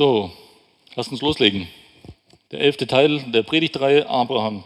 [0.00, 0.32] So,
[0.94, 1.68] lasst uns loslegen.
[2.52, 4.64] Der elfte Teil der Predigtreihe Abraham.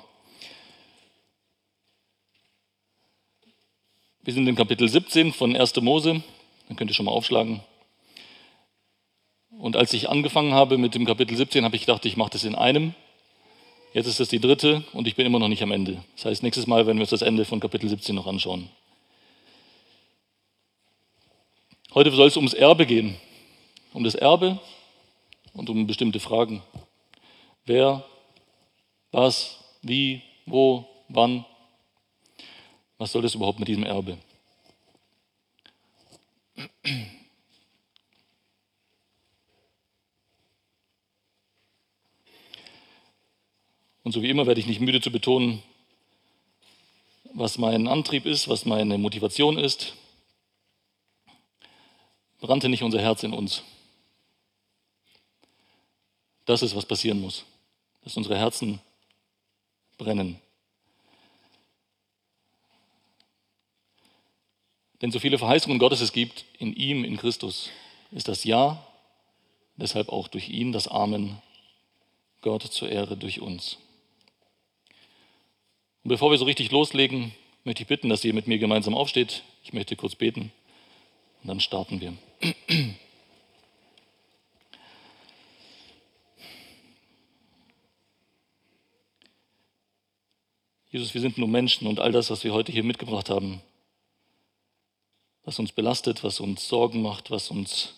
[4.22, 5.74] Wir sind in Kapitel 17 von 1.
[5.80, 6.22] Mose.
[6.68, 7.62] Dann könnt ihr schon mal aufschlagen.
[9.58, 12.44] Und als ich angefangen habe mit dem Kapitel 17, habe ich gedacht, ich mache das
[12.44, 12.94] in einem.
[13.92, 16.04] Jetzt ist das die dritte und ich bin immer noch nicht am Ende.
[16.14, 18.68] Das heißt, nächstes Mal werden wir uns das Ende von Kapitel 17 noch anschauen.
[21.92, 23.16] Heute soll es ums Erbe gehen.
[23.92, 24.60] Um das Erbe
[25.54, 26.62] und um bestimmte Fragen.
[27.64, 28.04] Wer,
[29.10, 31.46] was, wie, wo, wann.
[32.98, 34.18] Was soll das überhaupt mit diesem Erbe?
[44.02, 45.62] Und so wie immer werde ich nicht müde zu betonen,
[47.32, 49.94] was mein Antrieb ist, was meine Motivation ist.
[52.40, 53.62] Brannte nicht unser Herz in uns.
[56.44, 57.44] Das ist, was passieren muss,
[58.02, 58.80] dass unsere Herzen
[59.96, 60.38] brennen.
[65.00, 67.70] Denn so viele Verheißungen Gottes es gibt in ihm, in Christus,
[68.10, 68.86] ist das Ja,
[69.76, 71.42] deshalb auch durch ihn das Amen,
[72.40, 73.78] Gott zur Ehre durch uns.
[76.02, 79.42] Und bevor wir so richtig loslegen, möchte ich bitten, dass ihr mit mir gemeinsam aufsteht.
[79.62, 80.52] Ich möchte kurz beten
[81.42, 82.14] und dann starten wir.
[90.94, 93.60] Jesus, wir sind nur Menschen und all das, was wir heute hier mitgebracht haben,
[95.42, 97.94] was uns belastet, was uns Sorgen macht, was uns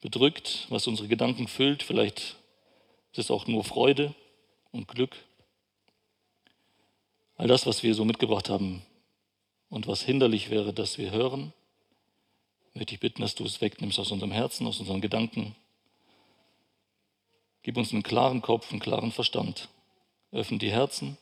[0.00, 2.36] bedrückt, was unsere Gedanken füllt, vielleicht
[3.10, 4.14] ist es auch nur Freude
[4.70, 5.16] und Glück.
[7.34, 8.82] All das, was wir so mitgebracht haben
[9.68, 11.52] und was hinderlich wäre, dass wir hören,
[12.74, 15.56] möchte ich bitten, dass du es wegnimmst aus unserem Herzen, aus unseren Gedanken.
[17.64, 19.68] Gib uns einen klaren Kopf, einen klaren Verstand.
[20.30, 21.18] Öffne die Herzen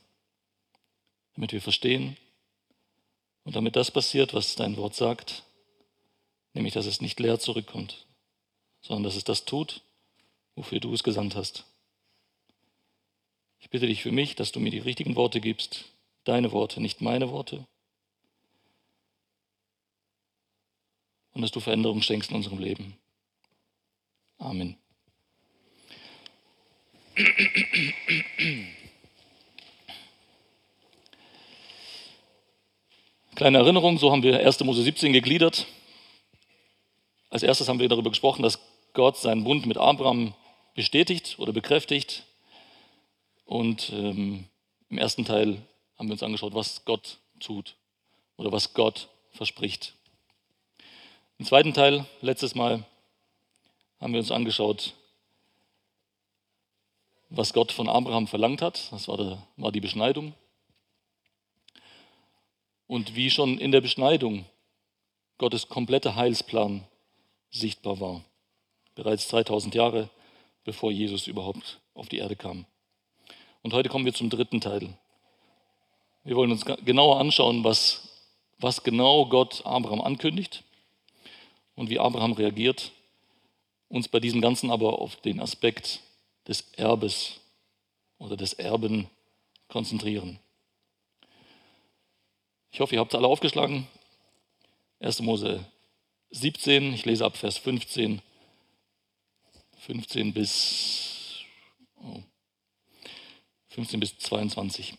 [1.34, 2.16] damit wir verstehen
[3.44, 5.44] und damit das passiert, was dein Wort sagt,
[6.52, 8.06] nämlich dass es nicht leer zurückkommt,
[8.80, 9.82] sondern dass es das tut,
[10.54, 11.64] wofür du es gesandt hast.
[13.60, 15.84] Ich bitte dich für mich, dass du mir die richtigen Worte gibst,
[16.24, 17.66] deine Worte, nicht meine Worte.
[21.32, 22.96] Und dass du Veränderung schenkst in unserem Leben.
[24.38, 24.76] Amen.
[33.42, 34.60] Kleine Erinnerung, so haben wir 1.
[34.60, 35.66] Mose 17 gegliedert.
[37.28, 38.60] Als erstes haben wir darüber gesprochen, dass
[38.92, 40.34] Gott seinen Bund mit Abraham
[40.76, 42.22] bestätigt oder bekräftigt.
[43.44, 44.44] Und ähm,
[44.90, 45.60] im ersten Teil
[45.98, 47.74] haben wir uns angeschaut, was Gott tut
[48.36, 49.94] oder was Gott verspricht.
[51.40, 52.84] Im zweiten Teil, letztes Mal,
[54.00, 54.94] haben wir uns angeschaut,
[57.28, 58.92] was Gott von Abraham verlangt hat.
[58.92, 60.32] Das war, der, war die Beschneidung.
[62.92, 64.44] Und wie schon in der Beschneidung
[65.38, 66.84] Gottes kompletter Heilsplan
[67.48, 68.22] sichtbar war.
[68.94, 70.10] Bereits 2000 Jahre
[70.64, 72.66] bevor Jesus überhaupt auf die Erde kam.
[73.62, 74.90] Und heute kommen wir zum dritten Teil.
[76.22, 78.10] Wir wollen uns genauer anschauen, was,
[78.58, 80.62] was genau Gott Abraham ankündigt
[81.74, 82.92] und wie Abraham reagiert,
[83.88, 86.00] uns bei diesem Ganzen aber auf den Aspekt
[86.46, 87.40] des Erbes
[88.18, 89.08] oder des Erben
[89.68, 90.38] konzentrieren.
[92.72, 93.86] Ich hoffe, ihr habt es alle aufgeschlagen.
[95.00, 95.20] 1.
[95.20, 95.62] Mose
[96.30, 98.22] 17, ich lese ab Vers 15.
[99.76, 101.40] 15 bis,
[102.02, 102.22] oh,
[103.68, 104.94] 15 bis 22.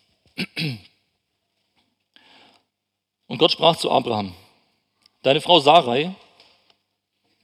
[3.26, 4.34] Und Gott sprach zu Abraham,
[5.22, 6.14] deine Frau Sarai,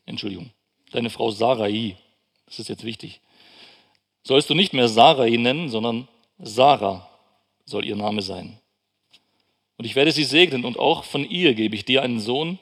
[0.06, 0.50] Entschuldigung,
[0.92, 1.96] deine Frau Sarai,
[2.46, 3.20] das ist jetzt wichtig,
[4.22, 6.06] sollst du nicht mehr Sarai nennen, sondern
[6.38, 7.08] Sarah
[7.64, 8.59] soll ihr Name sein.
[9.80, 12.58] Und ich werde sie segnen und auch von ihr gebe ich dir einen Sohn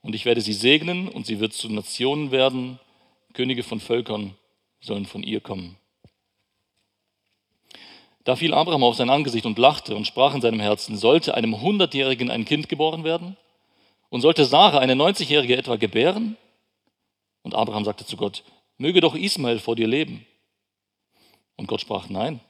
[0.00, 2.80] und ich werde sie segnen und sie wird zu Nationen werden.
[3.34, 4.34] Könige von Völkern
[4.80, 5.76] sollen von ihr kommen.
[8.24, 11.60] Da fiel Abraham auf sein Angesicht und lachte und sprach in seinem Herzen, sollte einem
[11.60, 13.36] Hundertjährigen ein Kind geboren werden?
[14.08, 16.38] Und sollte Sarah eine 90-Jährige etwa gebären?
[17.42, 18.42] Und Abraham sagte zu Gott,
[18.78, 20.24] möge doch Ismael vor dir leben.
[21.56, 22.40] Und Gott sprach, nein,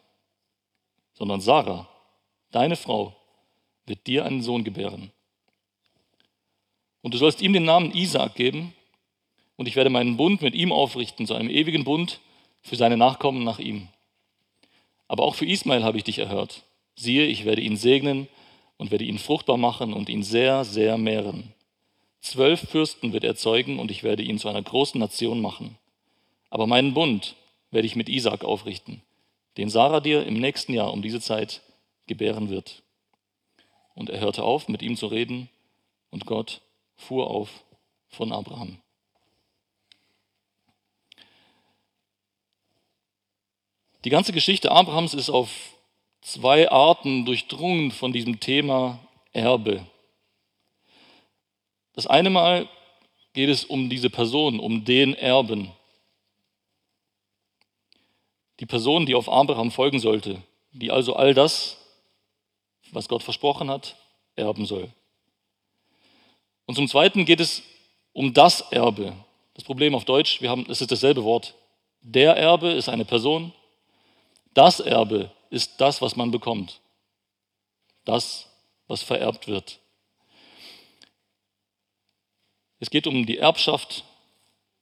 [1.14, 1.88] sondern Sarah,
[2.52, 3.16] deine Frau,
[3.86, 5.10] wird dir einen Sohn gebären.
[7.02, 8.72] Und du sollst ihm den Namen Isaak geben,
[9.56, 12.20] und ich werde meinen Bund mit ihm aufrichten, zu einem ewigen Bund
[12.62, 13.88] für seine Nachkommen nach ihm.
[15.06, 16.64] Aber auch für Ismael habe ich dich erhört.
[16.96, 18.28] Siehe, ich werde ihn segnen
[18.78, 21.52] und werde ihn fruchtbar machen und ihn sehr, sehr mehren.
[22.20, 25.76] Zwölf Fürsten wird er zeugen und ich werde ihn zu einer großen Nation machen.
[26.48, 27.36] Aber meinen Bund
[27.70, 29.02] werde ich mit Isaak aufrichten,
[29.56, 31.60] den Sarah dir im nächsten Jahr um diese Zeit
[32.06, 32.83] gebären wird.
[33.94, 35.48] Und er hörte auf, mit ihm zu reden,
[36.10, 36.60] und Gott
[36.96, 37.64] fuhr auf
[38.08, 38.80] von Abraham.
[44.04, 45.50] Die ganze Geschichte Abrahams ist auf
[46.20, 48.98] zwei Arten durchdrungen von diesem Thema
[49.32, 49.86] Erbe.
[51.94, 52.68] Das eine Mal
[53.32, 55.72] geht es um diese Person, um den Erben.
[58.60, 60.42] Die Person, die auf Abraham folgen sollte,
[60.72, 61.83] die also all das,
[62.94, 63.96] was Gott versprochen hat,
[64.36, 64.90] erben soll.
[66.66, 67.62] Und zum Zweiten geht es
[68.12, 69.12] um das Erbe.
[69.54, 71.54] Das Problem auf Deutsch, wir haben, es ist dasselbe Wort.
[72.00, 73.52] Der Erbe ist eine Person,
[74.54, 76.80] das Erbe ist das, was man bekommt.
[78.04, 78.48] Das,
[78.86, 79.80] was vererbt wird.
[82.80, 84.04] Es geht um die Erbschaft,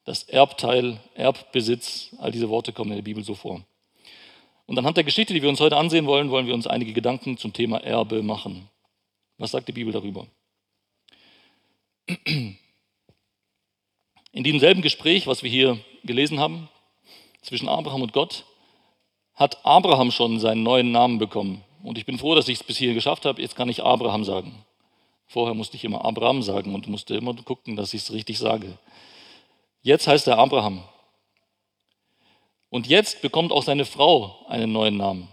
[0.04, 2.08] das Erbteil, Erbbesitz.
[2.18, 3.64] All diese Worte kommen in der Bibel so vor.
[4.72, 7.36] Und anhand der Geschichte, die wir uns heute ansehen wollen, wollen wir uns einige Gedanken
[7.36, 8.70] zum Thema Erbe machen.
[9.36, 10.26] Was sagt die Bibel darüber?
[12.26, 12.56] In
[14.32, 16.70] diesem selben Gespräch, was wir hier gelesen haben,
[17.42, 18.46] zwischen Abraham und Gott,
[19.34, 21.62] hat Abraham schon seinen neuen Namen bekommen.
[21.82, 23.42] Und ich bin froh, dass ich es bis hier geschafft habe.
[23.42, 24.64] Jetzt kann ich Abraham sagen.
[25.26, 28.78] Vorher musste ich immer Abraham sagen und musste immer gucken, dass ich es richtig sage.
[29.82, 30.82] Jetzt heißt er Abraham.
[32.72, 35.28] Und jetzt bekommt auch seine Frau einen neuen Namen.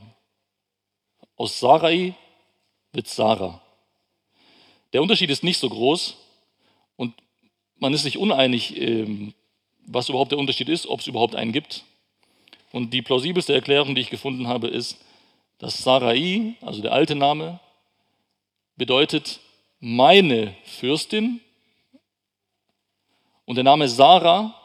[1.37, 2.13] Aus Sarai
[2.91, 3.61] wird Sarah.
[4.91, 6.17] Der Unterschied ist nicht so groß
[6.97, 7.13] und
[7.77, 9.33] man ist sich uneinig, ähm,
[9.85, 11.85] was überhaupt der Unterschied ist, ob es überhaupt einen gibt.
[12.73, 14.97] Und die plausibelste Erklärung, die ich gefunden habe, ist,
[15.59, 17.61] dass Sarai, also der alte Name,
[18.75, 19.39] bedeutet
[19.79, 21.39] meine Fürstin.
[23.45, 24.58] Und der Name Sarah,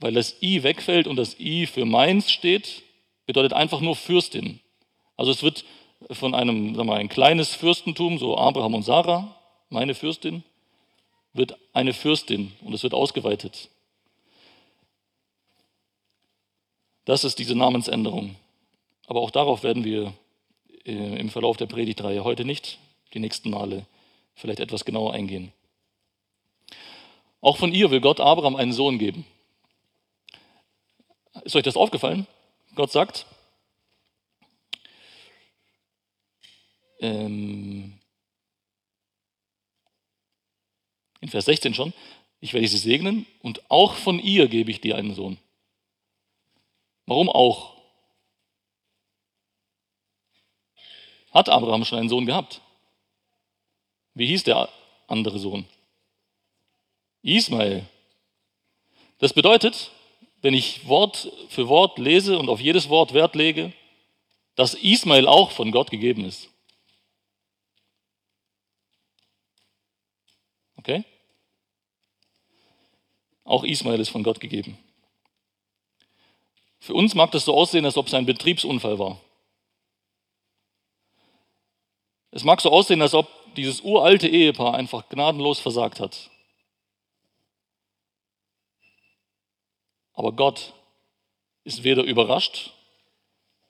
[0.00, 2.82] weil das I wegfällt und das I für meins steht,
[3.26, 4.60] bedeutet einfach nur Fürstin.
[5.16, 5.64] Also es wird
[6.10, 9.36] von einem, sagen wir mal, ein kleines Fürstentum, so Abraham und Sarah,
[9.68, 10.42] meine Fürstin,
[11.32, 13.68] wird eine Fürstin und es wird ausgeweitet.
[17.04, 18.36] Das ist diese Namensänderung.
[19.06, 20.12] Aber auch darauf werden wir
[20.84, 22.78] äh, im Verlauf der Predigtreihe heute nicht,
[23.12, 23.86] die nächsten Male
[24.34, 25.52] vielleicht etwas genauer eingehen.
[27.40, 29.24] Auch von ihr will Gott Abraham einen Sohn geben.
[31.44, 32.26] Ist euch das aufgefallen?
[32.74, 33.26] Gott sagt,
[37.00, 37.98] ähm,
[41.20, 41.92] in Vers 16 schon,
[42.40, 45.38] ich werde sie segnen und auch von ihr gebe ich dir einen Sohn.
[47.06, 47.76] Warum auch?
[51.32, 52.60] Hat Abraham schon einen Sohn gehabt?
[54.14, 54.68] Wie hieß der
[55.06, 55.66] andere Sohn?
[57.22, 57.86] Ismael.
[59.18, 59.90] Das bedeutet,
[60.42, 63.72] wenn ich Wort für Wort lese und auf jedes Wort Wert lege,
[64.54, 66.48] dass Ismael auch von Gott gegeben ist.
[70.76, 71.04] Okay?
[73.44, 74.78] Auch Ismael ist von Gott gegeben.
[76.78, 79.20] Für uns mag das so aussehen, als ob es ein Betriebsunfall war.
[82.30, 86.30] Es mag so aussehen, als ob dieses uralte Ehepaar einfach gnadenlos versagt hat.
[90.20, 90.74] Aber Gott
[91.64, 92.74] ist weder überrascht,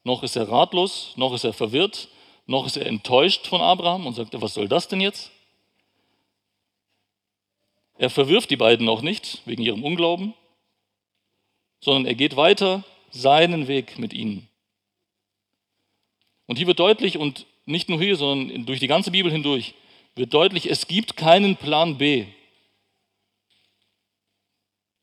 [0.03, 2.09] noch ist er ratlos, noch ist er verwirrt,
[2.45, 5.31] noch ist er enttäuscht von Abraham und sagt, was soll das denn jetzt?
[7.99, 10.35] Er verwirft die beiden auch nicht wegen ihrem Unglauben,
[11.79, 12.83] sondern er geht weiter
[13.13, 14.49] seinen Weg mit ihnen.
[16.47, 19.75] Und hier wird deutlich, und nicht nur hier, sondern durch die ganze Bibel hindurch,
[20.17, 22.27] wird deutlich, es gibt keinen Plan B.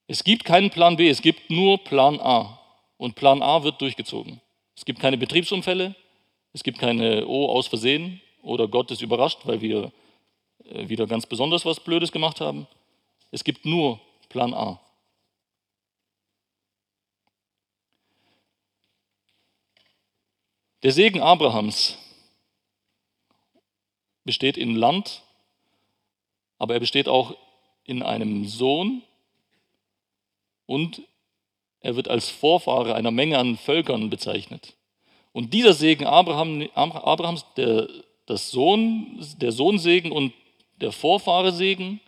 [0.07, 2.59] Es gibt keinen Plan B, es gibt nur Plan A.
[2.97, 4.41] Und Plan A wird durchgezogen.
[4.75, 5.95] Es gibt keine Betriebsunfälle,
[6.53, 9.91] es gibt keine Oh aus Versehen oder Gott ist überrascht, weil wir
[10.63, 12.67] äh, wieder ganz besonders was Blödes gemacht haben.
[13.31, 13.99] Es gibt nur
[14.29, 14.79] Plan A.
[20.83, 21.97] Der Segen Abrahams
[24.23, 25.23] besteht in Land,
[26.59, 27.35] aber er besteht auch
[27.83, 29.01] in einem Sohn
[30.67, 31.01] und
[31.79, 34.75] er wird als Vorfahre einer Menge an Völkern bezeichnet.
[35.31, 37.87] Und dieser Segen Abraham, Abrahams, der,
[38.27, 40.33] das Sohn, der Sohnsegen und
[40.75, 41.99] der Vorfahresegen,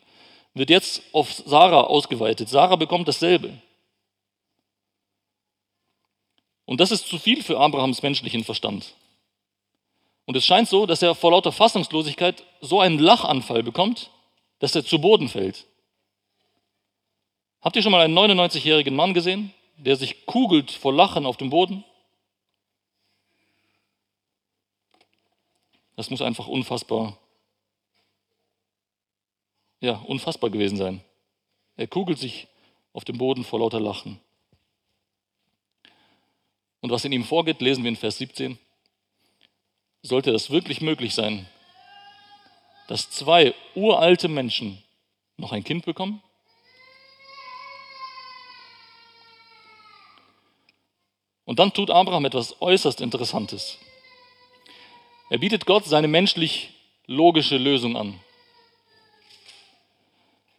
[0.53, 2.49] wird jetzt auf Sarah ausgeweitet.
[2.49, 3.53] Sarah bekommt dasselbe.
[6.65, 8.93] Und das ist zu viel für Abrahams menschlichen Verstand.
[10.25, 14.11] Und es scheint so, dass er vor lauter Fassungslosigkeit so einen Lachanfall bekommt,
[14.59, 15.65] dass er zu Boden fällt.
[17.61, 21.49] Habt ihr schon mal einen 99-jährigen Mann gesehen, der sich kugelt vor Lachen auf dem
[21.49, 21.83] Boden?
[25.97, 27.17] Das muss einfach unfassbar,
[29.81, 31.01] ja, unfassbar gewesen sein.
[31.75, 32.47] Er kugelt sich
[32.93, 34.21] auf dem Boden vor lauter Lachen.
[36.79, 38.57] Und was in ihm vorgeht, lesen wir in Vers 17.
[40.01, 41.45] Sollte das wirklich möglich sein,
[42.87, 44.81] dass zwei uralte Menschen
[45.35, 46.23] noch ein Kind bekommen?
[51.49, 53.79] Und dann tut Abraham etwas äußerst Interessantes.
[55.31, 56.69] Er bietet Gott seine menschlich
[57.07, 58.19] logische Lösung an.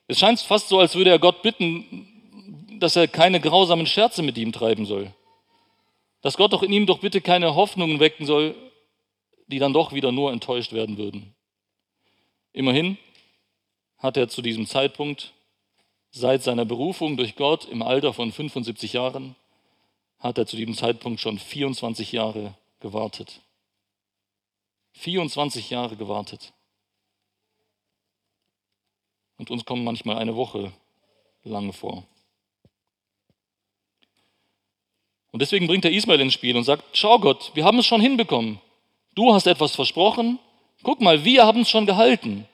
[0.09, 2.09] Es scheint fast so, als würde er Gott bitten,
[2.81, 5.15] dass er keine grausamen Scherze mit ihm treiben soll.
[6.23, 8.57] Dass Gott doch in ihm doch bitte keine Hoffnungen wecken soll,
[9.47, 11.37] die dann doch wieder nur enttäuscht werden würden.
[12.53, 12.99] Immerhin
[13.97, 15.35] hat er zu diesem Zeitpunkt,
[16.11, 19.37] seit seiner Berufung durch Gott im Alter von 75 Jahren,
[20.21, 23.41] hat er zu diesem Zeitpunkt schon 24 Jahre gewartet.
[24.93, 26.53] 24 Jahre gewartet.
[29.39, 30.73] Und uns kommen manchmal eine Woche
[31.43, 32.05] lang vor.
[35.33, 38.01] Und deswegen bringt er Ismael ins Spiel und sagt, schau Gott, wir haben es schon
[38.01, 38.61] hinbekommen.
[39.15, 40.39] Du hast etwas versprochen.
[40.83, 42.47] Guck mal, wir haben es schon gehalten.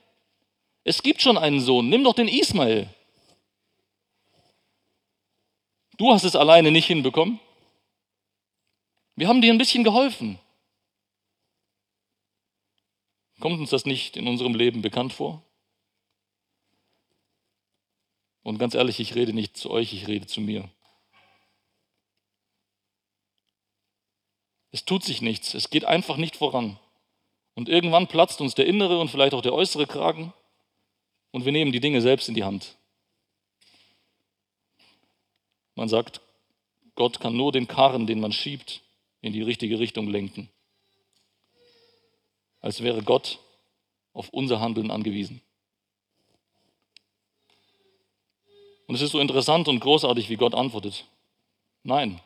[0.85, 1.89] Es gibt schon einen Sohn.
[1.89, 2.89] Nimm doch den Ismael.
[5.97, 7.41] Du hast es alleine nicht hinbekommen.
[9.17, 10.39] Wir haben dir ein bisschen geholfen.
[13.41, 15.43] Kommt uns das nicht in unserem Leben bekannt vor?
[18.43, 20.71] Und ganz ehrlich, ich rede nicht zu euch, ich rede zu mir.
[24.71, 26.79] Es tut sich nichts, es geht einfach nicht voran.
[27.55, 30.35] Und irgendwann platzt uns der innere und vielleicht auch der äußere Kragen
[31.31, 32.77] und wir nehmen die Dinge selbst in die Hand.
[35.75, 36.21] Man sagt,
[36.95, 38.83] Gott kann nur den Karren, den man schiebt,
[39.27, 40.49] in die richtige Richtung lenken.
[42.61, 43.39] Als wäre Gott
[44.13, 45.43] auf unser Handeln angewiesen.
[48.87, 51.05] Und es ist so interessant und großartig, wie Gott antwortet.
[51.83, 52.21] Nein.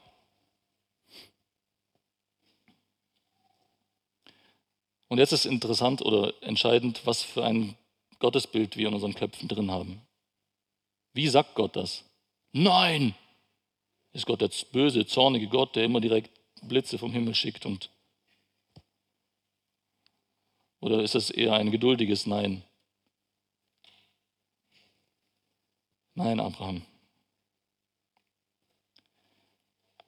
[5.09, 7.77] Und jetzt ist interessant oder entscheidend, was für ein
[8.21, 10.01] Gottesbild wir in unseren Köpfen drin haben.
[11.13, 12.05] Wie sagt Gott das?
[12.53, 13.15] Nein!
[14.13, 16.31] Ist Gott der böse, zornige Gott, der immer direkt
[16.63, 17.91] Blitze vom Himmel schickt und
[20.81, 22.63] oder ist es eher ein geduldiges Nein?
[26.15, 26.83] Nein, Abraham.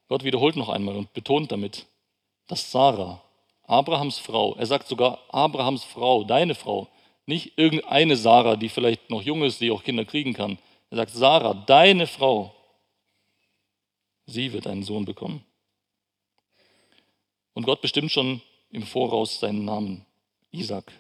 [0.08, 1.86] Gott wiederholt noch einmal und betont damit,
[2.46, 3.22] dass Sarah,
[3.64, 6.88] Abrahams Frau, er sagt sogar Abrahams Frau, deine Frau,
[7.24, 10.58] nicht irgendeine Sarah, die vielleicht noch jung ist, die auch Kinder kriegen kann.
[10.90, 12.54] Er sagt, Sarah, deine Frau,
[14.26, 15.44] sie wird einen Sohn bekommen.
[17.54, 18.40] Und Gott bestimmt schon
[18.70, 20.06] im Voraus seinen Namen,
[20.50, 20.92] Isaac.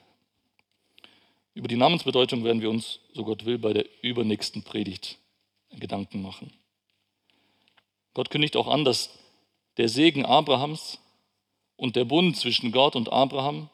[1.54, 5.18] Über die Namensbedeutung werden wir uns, so Gott will, bei der übernächsten Predigt
[5.70, 6.52] Gedanken machen.
[8.14, 9.10] Gott kündigt auch an, dass
[9.78, 10.98] der Segen Abrahams
[11.76, 13.70] und der Bund zwischen Gott und Abraham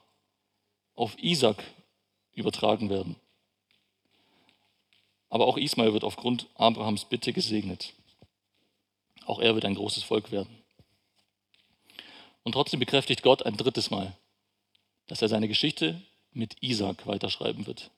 [0.95, 1.63] auf Isaac
[2.33, 3.17] übertragen werden.
[5.29, 7.95] Aber auch Ismael wird aufgrund Abrahams Bitte gesegnet.
[9.27, 10.58] Auch er wird ein großes Volk werden.
[12.49, 14.17] Und trotzdem bekräftigt Gott ein drittes Mal,
[15.07, 16.01] dass er seine Geschichte
[16.33, 17.91] mit Isaac weiterschreiben wird,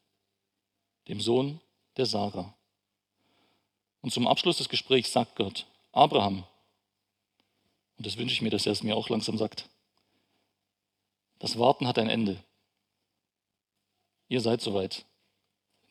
[1.07, 1.61] dem Sohn
[1.97, 2.53] der Sarah.
[4.01, 6.43] Und zum Abschluss des Gesprächs sagt Gott, Abraham,
[7.97, 9.69] und das wünsche ich mir, dass er es mir auch langsam sagt,
[11.39, 12.43] das Warten hat ein Ende.
[14.27, 15.05] Ihr seid soweit.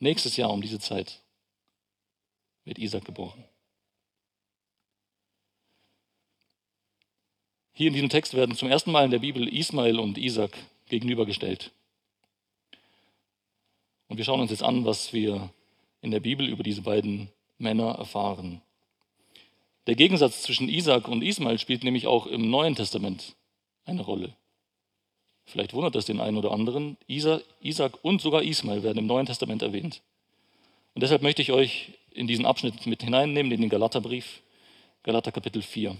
[0.00, 1.22] Nächstes Jahr um diese Zeit
[2.66, 3.42] wird Isaac geboren.
[7.80, 10.50] Hier in diesem Text werden zum ersten Mal in der Bibel Ismael und Isaac
[10.90, 11.70] gegenübergestellt.
[14.08, 15.48] Und wir schauen uns jetzt an, was wir
[16.02, 18.60] in der Bibel über diese beiden Männer erfahren.
[19.86, 23.34] Der Gegensatz zwischen Isaac und Ismael spielt nämlich auch im Neuen Testament
[23.86, 24.36] eine Rolle.
[25.46, 26.98] Vielleicht wundert das den einen oder anderen.
[27.06, 30.02] Isaac und sogar Ismael werden im Neuen Testament erwähnt.
[30.92, 34.42] Und deshalb möchte ich euch in diesen Abschnitt mit hineinnehmen, in den Galaterbrief,
[35.02, 35.96] Galater Kapitel 4.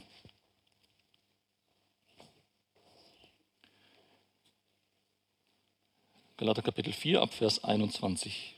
[6.40, 8.54] Galater Kapitel 4 ab Vers 21.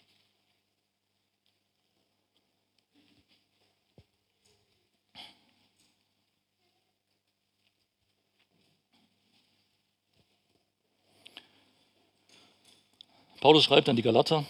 [13.41, 14.47] Paulus schreibt an die Galater,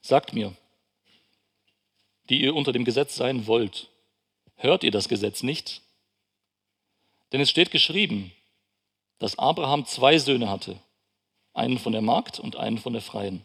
[0.00, 0.52] sagt mir,
[2.28, 3.88] die ihr unter dem Gesetz sein wollt,
[4.56, 5.80] hört ihr das Gesetz nicht?
[7.30, 8.32] Denn es steht geschrieben,
[9.20, 10.80] dass Abraham zwei Söhne hatte,
[11.56, 13.42] einen von der Magd und einen von der Freien.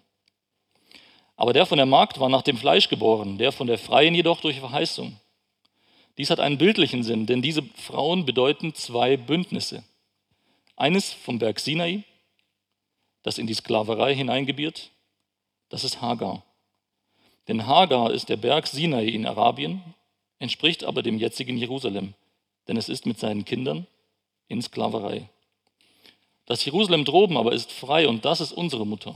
[1.35, 4.41] Aber der von der Magd war nach dem Fleisch geboren, der von der Freien jedoch
[4.41, 5.19] durch Verheißung.
[6.17, 9.83] Dies hat einen bildlichen Sinn, denn diese Frauen bedeuten zwei Bündnisse.
[10.75, 12.03] Eines vom Berg Sinai,
[13.23, 14.91] das in die Sklaverei hineingebiert,
[15.69, 16.43] das ist Hagar.
[17.47, 19.81] Denn Hagar ist der Berg Sinai in Arabien,
[20.39, 22.13] entspricht aber dem jetzigen Jerusalem,
[22.67, 23.87] denn es ist mit seinen Kindern
[24.47, 25.29] in Sklaverei.
[26.45, 29.15] Das Jerusalem droben aber ist frei und das ist unsere Mutter.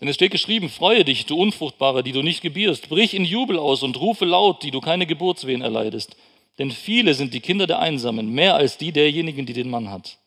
[0.00, 3.58] Denn es steht geschrieben, freue dich, du Unfruchtbare, die du nicht gebierst, brich in Jubel
[3.58, 6.16] aus und rufe laut, die du keine Geburtswehen erleidest.
[6.58, 10.18] Denn viele sind die Kinder der Einsamen, mehr als die derjenigen, die den Mann hat.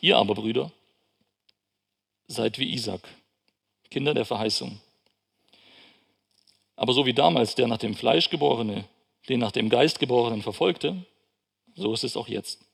[0.00, 0.70] Ihr aber, Brüder,
[2.26, 3.08] seid wie Isaac,
[3.90, 4.80] Kinder der Verheißung.
[6.76, 8.84] Aber so wie damals der nach dem Fleisch geborene
[9.28, 11.04] den nach dem Geist geborenen verfolgte,
[11.74, 12.64] so ist es auch jetzt.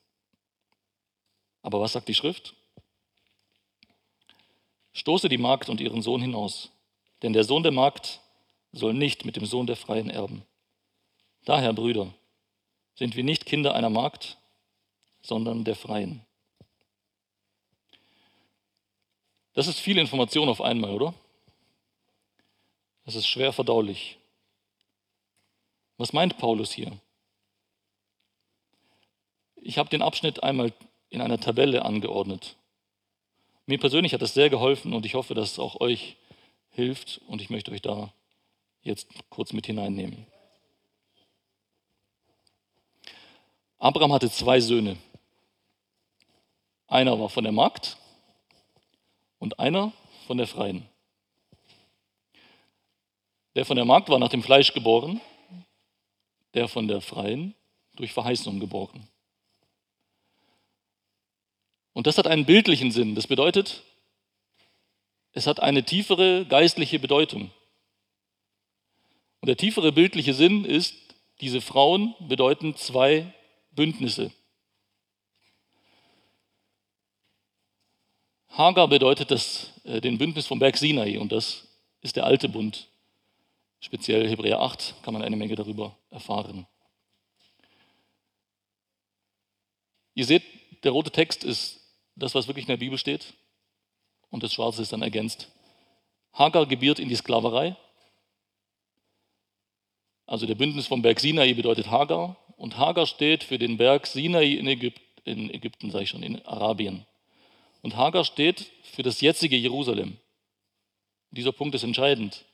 [1.64, 2.54] Aber was sagt die Schrift?
[4.92, 6.70] Stoße die Magd und ihren Sohn hinaus,
[7.22, 8.20] denn der Sohn der Magd
[8.72, 10.44] soll nicht mit dem Sohn der Freien erben.
[11.46, 12.12] Daher, Brüder,
[12.96, 14.36] sind wir nicht Kinder einer Magd,
[15.22, 16.24] sondern der Freien.
[19.54, 21.14] Das ist viel Information auf einmal, oder?
[23.06, 24.18] Das ist schwer verdaulich.
[25.96, 26.92] Was meint Paulus hier?
[29.56, 30.70] Ich habe den Abschnitt einmal
[31.14, 32.56] in einer Tabelle angeordnet.
[33.66, 36.16] Mir persönlich hat das sehr geholfen und ich hoffe, dass es auch euch
[36.70, 38.12] hilft und ich möchte euch da
[38.82, 40.26] jetzt kurz mit hineinnehmen.
[43.78, 44.96] Abraham hatte zwei Söhne.
[46.88, 47.96] Einer war von der Magd
[49.38, 49.92] und einer
[50.26, 50.84] von der Freien.
[53.54, 55.20] Der von der Magd war nach dem Fleisch geboren,
[56.54, 57.54] der von der Freien
[57.94, 59.08] durch Verheißung geboren.
[61.94, 63.14] Und das hat einen bildlichen Sinn.
[63.14, 63.82] Das bedeutet,
[65.32, 67.50] es hat eine tiefere geistliche Bedeutung.
[69.40, 70.94] Und der tiefere bildliche Sinn ist,
[71.40, 73.32] diese Frauen bedeuten zwei
[73.72, 74.32] Bündnisse.
[78.48, 81.66] Hagar bedeutet das, äh, den Bündnis vom Berg Sinai und das
[82.02, 82.88] ist der alte Bund.
[83.80, 86.66] Speziell Hebräer 8 kann man eine Menge darüber erfahren.
[90.14, 90.44] Ihr seht,
[90.84, 91.83] der rote Text ist
[92.16, 93.34] das, was wirklich in der Bibel steht.
[94.30, 95.50] Und das Schwarze ist dann ergänzt.
[96.32, 97.76] Hagar gebiert in die Sklaverei.
[100.26, 102.36] Also der Bündnis vom Berg Sinai bedeutet Hagar.
[102.56, 106.44] Und Hagar steht für den Berg Sinai in, Ägypten, in Ägypten, sage ich schon, in
[106.46, 107.06] Arabien.
[107.82, 110.16] Und Hagar steht für das jetzige Jerusalem.
[111.30, 112.44] Dieser Punkt ist entscheidend.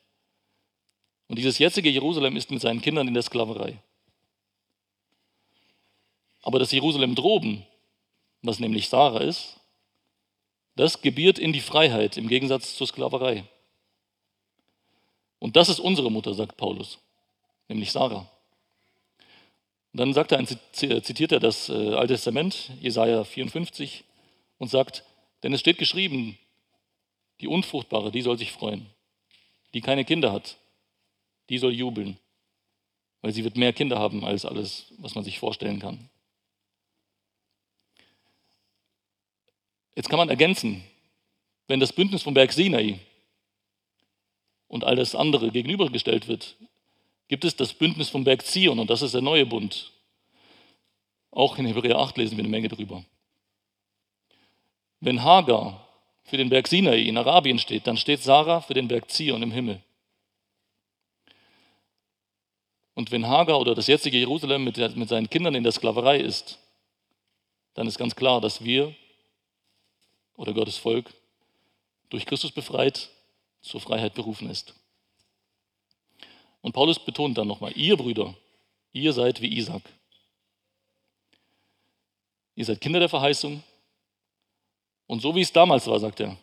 [1.29, 3.79] Und dieses jetzige Jerusalem ist mit seinen Kindern in der Sklaverei.
[6.43, 7.65] Aber das Jerusalem droben,
[8.43, 9.61] was nämlich Sarah ist,
[10.77, 13.45] das gebiert in die Freiheit im Gegensatz zur Sklaverei.
[15.39, 16.99] Und das ist unsere Mutter, sagt Paulus,
[17.69, 18.31] nämlich Sarah.
[19.93, 24.05] Und dann sagt er, zitiert er das äh, Alte Testament, Jesaja 54,
[24.59, 25.05] und sagt:
[25.43, 26.39] Denn es steht geschrieben,
[27.41, 28.87] die Unfruchtbare, die soll sich freuen,
[29.75, 30.59] die keine Kinder hat,
[31.49, 32.19] die soll jubeln,
[33.23, 36.10] weil sie wird mehr Kinder haben als alles, was man sich vorstellen kann.
[39.95, 40.85] Jetzt kann man ergänzen,
[41.67, 42.99] wenn das Bündnis vom Berg Sinai
[44.69, 46.57] und all das andere gegenübergestellt wird,
[47.29, 49.93] gibt es das Bündnis vom Berg Zion und das ist der neue Bund.
[51.31, 53.05] Auch in Hebräer 8 lesen wir eine Menge drüber.
[55.01, 55.87] Wenn Hagar
[56.25, 59.53] für den Berg Sinai in Arabien steht, dann steht Sarah für den Berg Zion im
[59.53, 59.81] Himmel.
[62.95, 66.59] Und wenn Hagar oder das jetzige Jerusalem mit, mit seinen Kindern in der Sklaverei ist,
[67.75, 68.95] dann ist ganz klar, dass wir
[70.41, 71.13] oder Gottes Volk
[72.09, 73.11] durch Christus befreit
[73.61, 74.75] zur Freiheit berufen ist.
[76.63, 78.35] Und Paulus betont dann nochmal, ihr Brüder,
[78.95, 79.83] ihr seid wie Isaac.
[82.55, 83.63] Ihr seid Kinder der Verheißung.
[85.07, 86.39] Und so wie es damals war, sagt er,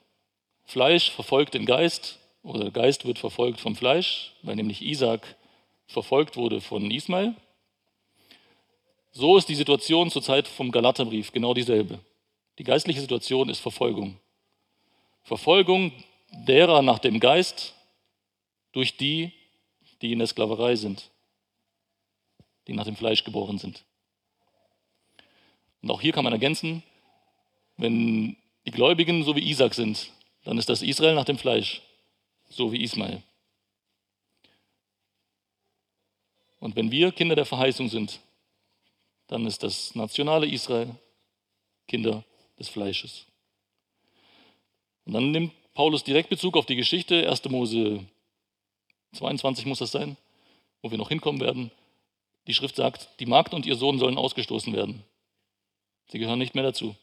[0.65, 5.35] Fleisch verfolgt den Geist oder der Geist wird verfolgt vom Fleisch, weil nämlich Isaac
[5.87, 7.33] verfolgt wurde von Ismael.
[9.11, 11.99] So ist die Situation zur Zeit vom Galaterbrief genau dieselbe.
[12.57, 14.19] Die geistliche Situation ist Verfolgung.
[15.23, 15.91] Verfolgung
[16.31, 17.73] derer nach dem Geist
[18.71, 19.31] durch die,
[20.01, 21.09] die in der Sklaverei sind,
[22.67, 23.83] die nach dem Fleisch geboren sind.
[25.81, 26.83] Und auch hier kann man ergänzen,
[27.77, 30.11] wenn die Gläubigen so wie Isaac sind,
[30.43, 31.81] dann ist das Israel nach dem Fleisch,
[32.49, 33.21] so wie Ismael.
[36.59, 38.19] Und wenn wir Kinder der Verheißung sind,
[39.27, 40.95] dann ist das nationale Israel
[41.87, 42.23] Kinder
[42.59, 43.25] des Fleisches.
[45.05, 47.45] Und dann nimmt Paulus direkt Bezug auf die Geschichte, 1.
[47.49, 48.05] Mose
[49.13, 50.17] 22 muss das sein,
[50.81, 51.71] wo wir noch hinkommen werden.
[52.47, 55.03] Die Schrift sagt, die Magd und ihr Sohn sollen ausgestoßen werden.
[56.09, 56.95] Sie gehören nicht mehr dazu.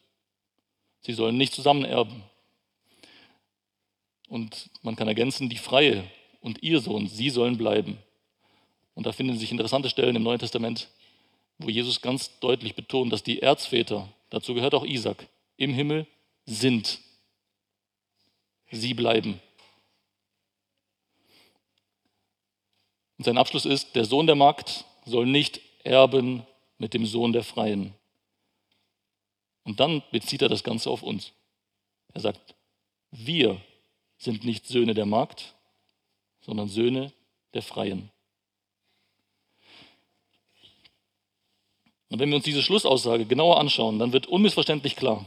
[1.01, 2.23] Sie sollen nicht zusammen erben.
[4.29, 6.05] Und man kann ergänzen, die Freie
[6.41, 7.99] und ihr Sohn, sie sollen bleiben.
[8.95, 10.89] Und da finden sich interessante Stellen im Neuen Testament,
[11.59, 16.07] wo Jesus ganz deutlich betont, dass die Erzväter, dazu gehört auch Isaac, im Himmel
[16.47, 17.01] sind.
[18.71, 19.41] Sie bleiben.
[23.19, 26.45] Und sein Abschluss ist, der Sohn der Magd soll nicht erben
[26.79, 27.95] mit dem Sohn der Freien.
[29.65, 31.33] Und dann bezieht er das Ganze auf uns.
[32.13, 32.55] Er sagt,
[33.11, 33.61] wir
[34.19, 35.55] sind nicht Söhne der Magd,
[36.41, 37.13] sondern Söhne
[37.55, 38.11] der Freien.
[42.11, 45.25] Und wenn wir uns diese Schlussaussage genauer anschauen, dann wird unmissverständlich klar,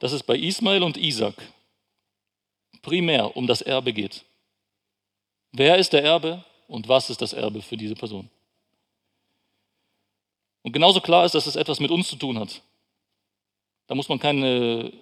[0.00, 1.36] dass es bei Ismael und Isaac
[2.82, 4.24] primär um das Erbe geht.
[5.52, 8.28] Wer ist der Erbe und was ist das Erbe für diese Person?
[10.62, 12.62] Und genauso klar ist, dass es etwas mit uns zu tun hat.
[13.86, 14.92] Da muss man keine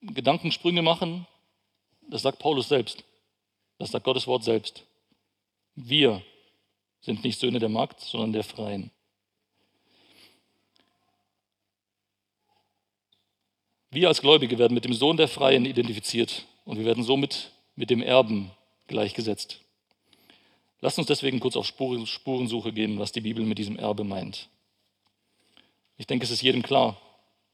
[0.00, 1.26] Gedankensprünge machen.
[2.08, 3.04] Das sagt Paulus selbst.
[3.78, 4.84] Das sagt Gottes Wort selbst.
[5.74, 6.22] Wir
[7.00, 8.90] sind nicht Söhne der Magd, sondern der Freien.
[13.94, 17.90] Wir als Gläubige werden mit dem Sohn der Freien identifiziert und wir werden somit mit
[17.90, 18.50] dem Erben
[18.86, 19.60] gleichgesetzt.
[20.80, 24.48] Lasst uns deswegen kurz auf Spurensuche gehen, was die Bibel mit diesem Erbe meint.
[25.98, 26.96] Ich denke, es ist jedem klar,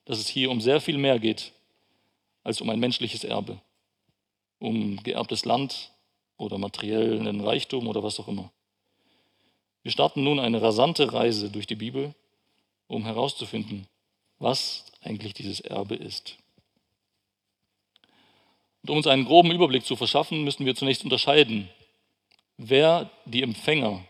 [0.04, 1.50] dass es hier um sehr viel mehr geht
[2.44, 3.60] als um ein menschliches Erbe,
[4.60, 5.90] um geerbtes Land
[6.36, 8.52] oder materiellen Reichtum oder was auch immer.
[9.82, 12.14] Wir starten nun eine rasante Reise durch die Bibel,
[12.86, 13.88] um herauszufinden,
[14.38, 16.36] was eigentlich dieses Erbe ist.
[18.82, 21.68] Und um uns einen groben Überblick zu verschaffen, müssen wir zunächst unterscheiden,
[22.56, 24.04] wer die Empfänger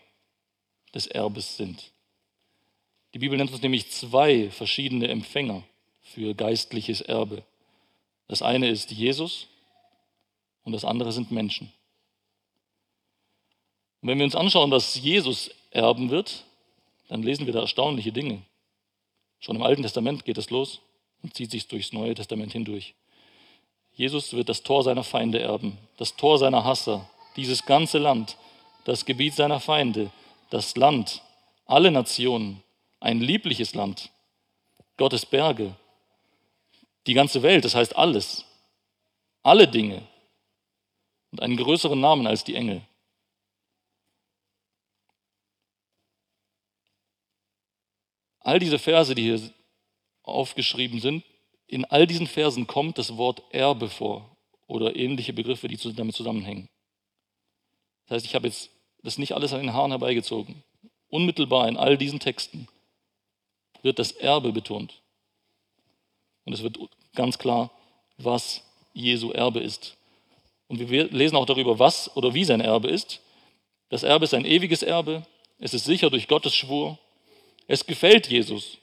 [0.94, 1.90] des Erbes sind.
[3.14, 5.62] Die Bibel nennt uns nämlich zwei verschiedene Empfänger
[6.02, 7.42] für geistliches Erbe.
[8.26, 9.48] Das eine ist Jesus
[10.64, 11.72] und das andere sind Menschen.
[14.00, 16.44] Und wenn wir uns anschauen, was Jesus erben wird,
[17.08, 18.42] dann lesen wir da erstaunliche Dinge.
[19.40, 20.81] Schon im Alten Testament geht es los
[21.22, 22.94] und zieht sich durchs Neue Testament hindurch.
[23.92, 28.37] Jesus wird das Tor seiner Feinde erben, das Tor seiner Hasser, dieses ganze Land,
[28.85, 30.11] das Gebiet seiner Feinde,
[30.51, 31.22] das Land,
[31.66, 32.62] alle Nationen,
[33.01, 34.11] ein liebliches Land,
[34.96, 35.74] Gottes Berge,
[37.07, 38.44] die ganze Welt, das heißt alles,
[39.42, 40.03] alle Dinge
[41.33, 42.83] und einen größeren Namen als die Engel.
[48.48, 49.42] All diese Verse, die hier
[50.22, 51.22] aufgeschrieben sind,
[51.66, 54.34] in all diesen Versen kommt das Wort Erbe vor
[54.66, 56.70] oder ähnliche Begriffe, die damit zusammenhängen.
[58.06, 58.70] Das heißt, ich habe jetzt
[59.02, 60.62] das nicht alles an den Haaren herbeigezogen.
[61.11, 62.68] Unmittelbar in all diesen Texten
[63.82, 65.02] wird das Erbe betont.
[66.46, 66.78] Und es wird
[67.14, 67.70] ganz klar,
[68.16, 69.98] was Jesu Erbe ist.
[70.68, 73.20] Und wir lesen auch darüber, was oder wie sein Erbe ist.
[73.90, 75.26] Das Erbe ist ein ewiges Erbe.
[75.58, 76.98] Es ist sicher durch Gottes Schwur.
[77.68, 78.78] Es gefällt Jesus.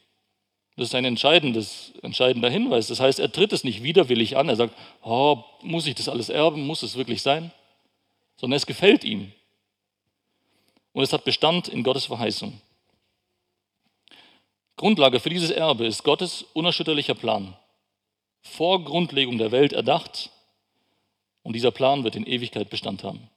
[0.77, 2.87] Das ist ein entscheidender Hinweis.
[2.87, 4.47] Das heißt, er tritt es nicht widerwillig an.
[4.47, 6.65] Er sagt, oh, muss ich das alles erben?
[6.65, 7.51] Muss es wirklich sein?
[8.37, 9.31] Sondern es gefällt ihm.
[10.93, 12.61] Und es hat Bestand in Gottes Verheißung.
[14.77, 17.57] Grundlage für dieses Erbe ist Gottes unerschütterlicher Plan.
[18.41, 20.29] Vor Grundlegung der Welt erdacht.
[21.41, 23.29] Und dieser Plan wird in Ewigkeit Bestand haben.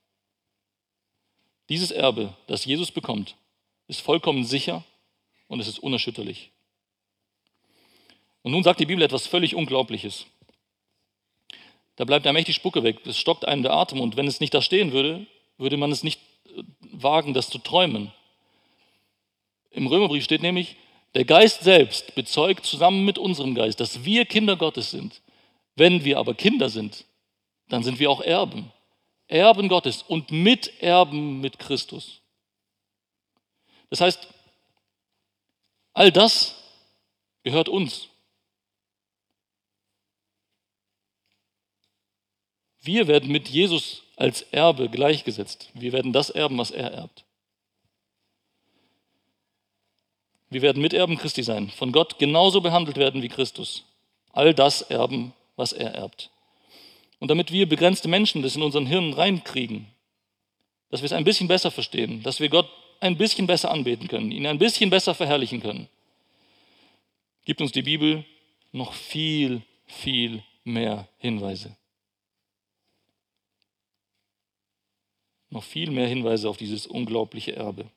[1.69, 3.37] Dieses Erbe, das Jesus bekommt,
[3.87, 4.85] ist vollkommen sicher
[5.49, 6.53] und es ist unerschütterlich.
[8.43, 10.27] Und nun sagt die Bibel etwas völlig Unglaubliches.
[11.97, 13.05] Da bleibt einem echt die Spucke weg.
[13.07, 14.01] Es stockt einem der Atem.
[14.01, 17.59] Und wenn es nicht da stehen würde, würde man es nicht äh, wagen, das zu
[17.59, 18.13] träumen.
[19.71, 20.77] Im Römerbrief steht nämlich,
[21.15, 25.21] der Geist selbst bezeugt zusammen mit unserem Geist, dass wir Kinder Gottes sind.
[25.75, 27.05] Wenn wir aber Kinder sind,
[27.69, 28.73] dann sind wir auch Erben.
[29.27, 32.21] Erben Gottes und Miterben mit Christus.
[33.91, 34.29] Das heißt,
[35.99, 36.55] all das
[37.43, 38.09] gehört uns.
[42.81, 45.71] Wir werden mit Jesus als Erbe gleichgesetzt.
[45.75, 47.25] Wir werden das erben, was er erbt.
[50.51, 53.85] Wir werden Miterben Christi sein, von Gott genauso behandelt werden wie Christus.
[54.31, 56.31] All das erben, was er erbt.
[57.19, 59.89] Und damit wir begrenzte Menschen das in unseren Hirnen reinkriegen,
[60.91, 64.31] dass wir es ein bisschen besser verstehen, dass wir Gott ein bisschen besser anbeten können,
[64.31, 65.89] ihn ein bisschen besser verherrlichen können,
[67.45, 68.25] gibt uns die Bibel
[68.73, 71.77] noch viel, viel mehr Hinweise.
[75.51, 77.91] Noch viel mehr Hinweise auf dieses unglaubliche Erbe.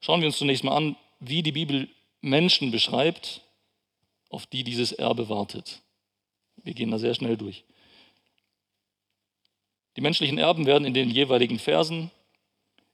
[0.00, 1.88] Schauen wir uns zunächst mal an, wie die Bibel
[2.20, 3.42] Menschen beschreibt,
[4.28, 5.80] auf die dieses Erbe wartet.
[6.56, 7.64] Wir gehen da sehr schnell durch.
[9.96, 12.10] Die menschlichen Erben werden in den jeweiligen Versen,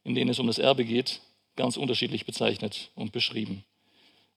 [0.05, 1.21] in denen es um das Erbe geht,
[1.57, 3.65] ganz unterschiedlich bezeichnet und beschrieben.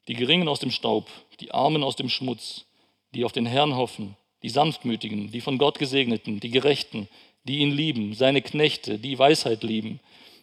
[0.08, 2.66] Die Geringen aus dem Staub, die Armen aus dem Schmutz,
[3.14, 7.10] die auf den Herrn hoffen, die Sanftmütigen, die von Gott Gesegneten, die Gerechten,
[7.44, 10.00] die ihn lieben, seine Knechte, die Weisheit lieben,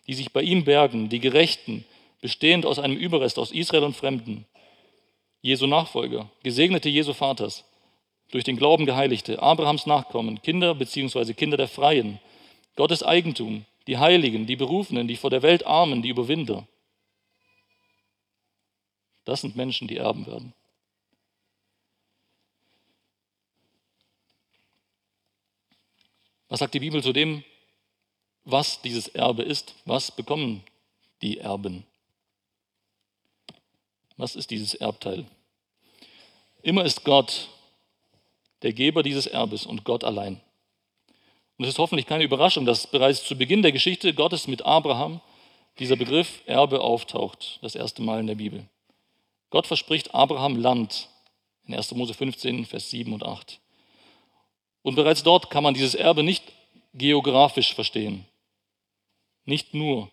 [0.07, 1.85] die sich bei ihm bergen, die Gerechten,
[2.21, 4.47] bestehend aus einem Überrest aus Israel und Fremden,
[5.43, 7.65] Jesu Nachfolger, Gesegnete Jesu Vaters,
[8.31, 11.35] durch den Glauben Geheiligte, Abrahams Nachkommen, Kinder bzw.
[11.35, 12.19] Kinder der Freien,
[12.77, 16.67] Gottes Eigentum, die Heiligen, die Berufenen, die vor der Welt Armen, die Überwinder.
[19.25, 20.55] Das sind Menschen, die erben werden.
[26.49, 27.43] Was sagt die Bibel zu dem,
[28.45, 29.75] was dieses Erbe ist?
[29.87, 30.63] Was bekommen
[31.23, 31.85] die Erben?
[34.17, 35.25] Was ist dieses Erbteil?
[36.63, 37.49] Immer ist Gott
[38.63, 40.41] der Geber dieses Erbes und Gott allein.
[41.57, 45.21] Und es ist hoffentlich keine Überraschung, dass bereits zu Beginn der Geschichte Gottes mit Abraham
[45.79, 48.69] dieser Begriff Erbe auftaucht, das erste Mal in der Bibel.
[49.51, 51.09] Gott verspricht Abraham Land
[51.67, 51.93] in 1.
[51.93, 53.61] Mose 15, Vers 7 und 8.
[54.83, 56.45] Und bereits dort kann man dieses Erbe nicht
[56.93, 58.27] geografisch verstehen.
[59.45, 60.11] Nicht nur,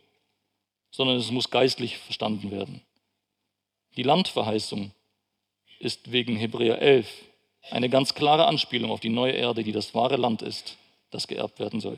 [0.91, 2.81] sondern es muss geistlich verstanden werden.
[3.97, 4.91] Die Landverheißung
[5.79, 7.07] ist wegen Hebräer 11
[7.69, 10.77] eine ganz klare Anspielung auf die neue Erde, die das wahre Land ist,
[11.11, 11.97] das geerbt werden soll.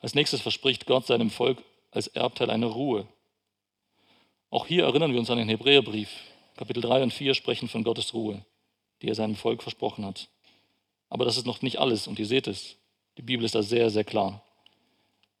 [0.00, 3.06] Als nächstes verspricht Gott seinem Volk als Erbteil eine Ruhe.
[4.50, 6.10] Auch hier erinnern wir uns an den Hebräerbrief.
[6.56, 8.44] Kapitel 3 und 4 sprechen von Gottes Ruhe,
[9.02, 10.28] die er seinem Volk versprochen hat.
[11.08, 12.76] Aber das ist noch nicht alles und ihr seht es.
[13.18, 14.42] Die Bibel ist da sehr, sehr klar.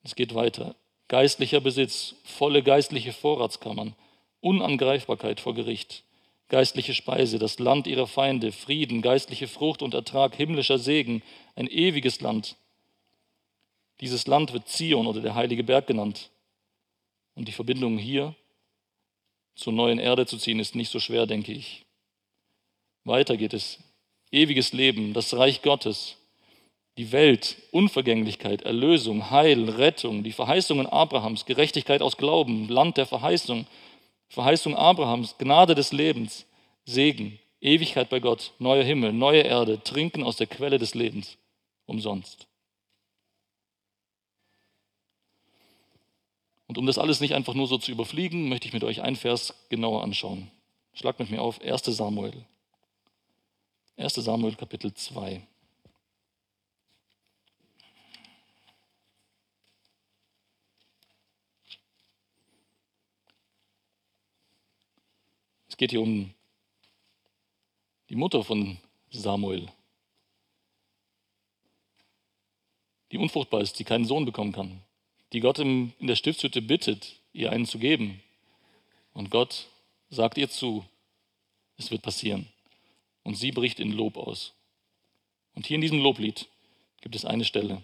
[0.02, 0.74] Es geht weiter.
[1.08, 3.94] Geistlicher Besitz, volle geistliche Vorratskammern,
[4.40, 6.04] Unangreifbarkeit vor Gericht,
[6.50, 11.22] geistliche Speise, das Land ihrer Feinde, Frieden, geistliche Frucht und Ertrag, himmlischer Segen,
[11.56, 12.56] ein ewiges Land.
[14.00, 16.30] Dieses Land wird Zion oder der heilige Berg genannt.
[17.34, 18.34] Und die Verbindung hier
[19.54, 21.84] zur neuen Erde zu ziehen, ist nicht so schwer, denke ich.
[23.04, 23.78] Weiter geht es.
[24.32, 26.16] Ewiges Leben, das Reich Gottes,
[26.96, 33.66] die Welt, Unvergänglichkeit, Erlösung, Heil, Rettung, die Verheißungen Abrahams, Gerechtigkeit aus Glauben, Land der Verheißung,
[34.30, 36.46] Verheißung Abrahams, Gnade des Lebens,
[36.84, 41.36] Segen, Ewigkeit bei Gott, neuer Himmel, neue Erde, Trinken aus der Quelle des Lebens,
[41.86, 42.46] umsonst.
[46.68, 49.16] Und um das alles nicht einfach nur so zu überfliegen, möchte ich mit euch einen
[49.16, 50.48] Vers genauer anschauen.
[50.94, 52.46] Schlag mit mir auf 1 Samuel.
[53.96, 55.42] 1 Samuel Kapitel 2.
[65.80, 66.34] geht hier um
[68.10, 68.76] die Mutter von
[69.10, 69.66] Samuel,
[73.10, 74.82] die unfruchtbar ist, die keinen Sohn bekommen kann,
[75.32, 78.22] die Gott in der Stiftshütte bittet, ihr einen zu geben.
[79.14, 79.68] Und Gott
[80.10, 80.84] sagt ihr zu,
[81.78, 82.46] es wird passieren.
[83.22, 84.52] Und sie bricht in Lob aus.
[85.54, 86.46] Und hier in diesem Loblied
[87.00, 87.82] gibt es eine Stelle,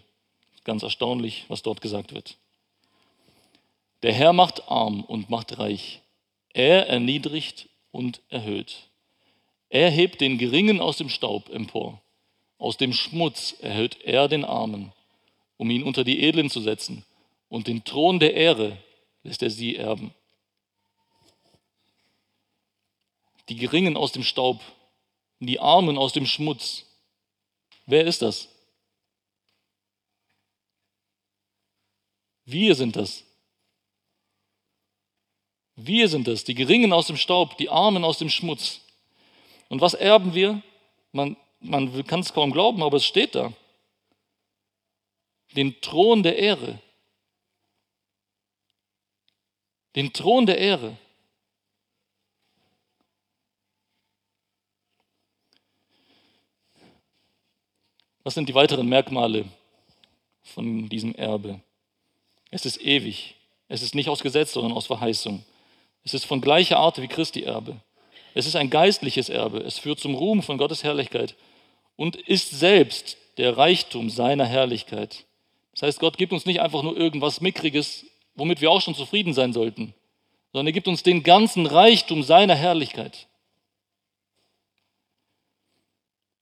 [0.65, 2.37] ganz erstaunlich, was dort gesagt wird.
[4.03, 6.03] Der Herr macht arm und macht reich.
[6.53, 8.89] Er erniedrigt und erhöht.
[9.69, 11.99] Er hebt den Geringen aus dem Staub empor.
[12.59, 14.93] Aus dem Schmutz erhöht er den Armen,
[15.57, 17.03] um ihn unter die Edlen zu setzen.
[17.49, 18.77] Und den Thron der Ehre
[19.23, 20.13] lässt er sie erben.
[23.49, 24.61] Die Geringen aus dem Staub,
[25.39, 26.85] die Armen aus dem Schmutz.
[27.87, 28.47] Wer ist das?
[32.45, 33.23] Wir sind das.
[35.79, 38.81] Wir sind es, die Geringen aus dem Staub, die Armen aus dem Schmutz.
[39.69, 40.63] Und was erben wir?
[41.11, 43.53] Man, man kann es kaum glauben, aber es steht da.
[45.55, 46.79] Den Thron der Ehre.
[49.95, 50.97] Den Thron der Ehre.
[58.23, 59.45] Was sind die weiteren Merkmale
[60.41, 61.61] von diesem Erbe?
[62.49, 63.35] Es ist ewig.
[63.67, 65.45] Es ist nicht aus Gesetz, sondern aus Verheißung.
[66.07, 67.81] Es ist von gleicher Art wie Christi Erbe.
[68.33, 69.57] Es ist ein geistliches Erbe.
[69.59, 71.35] Es führt zum Ruhm von Gottes Herrlichkeit
[71.97, 75.25] und ist selbst der Reichtum seiner Herrlichkeit.
[75.73, 79.33] Das heißt, Gott gibt uns nicht einfach nur irgendwas Mickriges, womit wir auch schon zufrieden
[79.33, 79.93] sein sollten,
[80.53, 83.27] sondern er gibt uns den ganzen Reichtum seiner Herrlichkeit.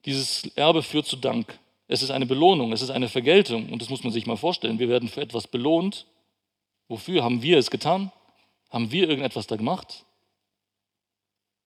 [0.05, 1.57] Dieses Erbe führt zu Dank.
[1.87, 4.77] Es ist eine Belohnung, es ist eine Vergeltung und das muss man sich mal vorstellen.
[4.77, 6.05] Wir werden für etwas belohnt.
[6.87, 8.11] Wofür haben wir es getan?
[8.75, 10.03] Haben wir irgendetwas da gemacht?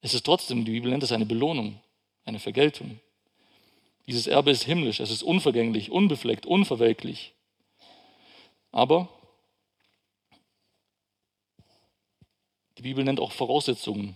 [0.01, 1.81] Es ist trotzdem, die Bibel nennt es eine Belohnung,
[2.23, 2.99] eine Vergeltung.
[4.05, 7.33] Dieses Erbe ist himmlisch, es ist unvergänglich, unbefleckt, unverwelklich.
[8.71, 9.09] Aber
[12.77, 14.15] die Bibel nennt auch Voraussetzungen,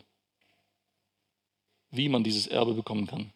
[1.90, 3.34] wie man dieses Erbe bekommen kann.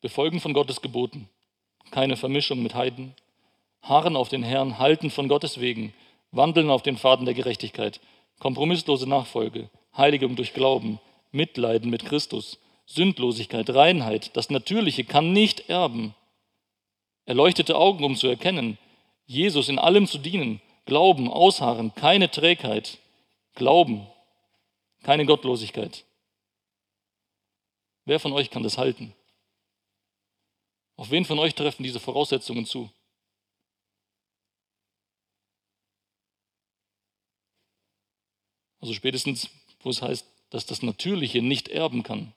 [0.00, 1.28] Befolgen von Gottes Geboten,
[1.90, 3.14] keine Vermischung mit Heiden,
[3.82, 5.92] harren auf den Herrn, halten von Gottes wegen,
[6.30, 8.00] wandeln auf den Pfaden der Gerechtigkeit,
[8.38, 16.14] kompromisslose Nachfolge, Heiligung durch Glauben, Mitleiden mit Christus, Sündlosigkeit, Reinheit, das Natürliche kann nicht erben.
[17.24, 18.78] Erleuchtete Augen, um zu erkennen,
[19.26, 22.98] Jesus in allem zu dienen, Glauben, Ausharren, keine Trägheit,
[23.54, 24.06] Glauben,
[25.02, 26.04] keine Gottlosigkeit.
[28.04, 29.14] Wer von euch kann das halten?
[30.96, 32.90] Auf wen von euch treffen diese Voraussetzungen zu?
[38.82, 39.48] Also spätestens,
[39.80, 42.34] wo es heißt, dass das Natürliche nicht erben kann,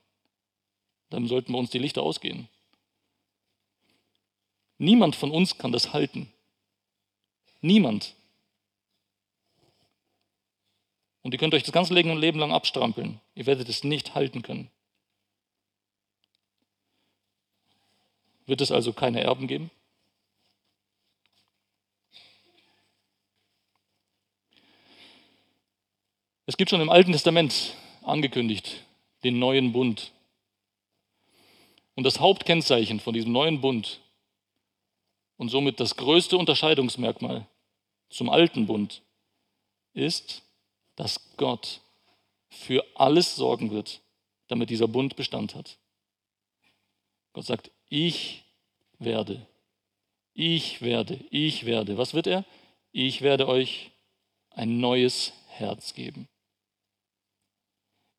[1.10, 2.48] dann sollten wir uns die Lichter ausgehen.
[4.78, 6.32] Niemand von uns kann das halten.
[7.60, 8.14] Niemand.
[11.22, 13.20] Und ihr könnt euch das ganze Leben lang abstrampeln.
[13.34, 14.70] Ihr werdet es nicht halten können.
[18.46, 19.72] Wird es also keine Erben geben?
[26.48, 28.84] Es gibt schon im Alten Testament angekündigt
[29.24, 30.12] den neuen Bund.
[31.96, 34.00] Und das Hauptkennzeichen von diesem neuen Bund
[35.36, 37.46] und somit das größte Unterscheidungsmerkmal
[38.10, 39.02] zum alten Bund
[39.92, 40.42] ist,
[40.94, 41.80] dass Gott
[42.48, 44.00] für alles sorgen wird,
[44.46, 45.78] damit dieser Bund Bestand hat.
[47.32, 48.44] Gott sagt, ich
[48.98, 49.44] werde,
[50.32, 51.98] ich werde, ich werde.
[51.98, 52.44] Was wird er?
[52.92, 53.90] Ich werde euch
[54.50, 56.28] ein neues Herz geben.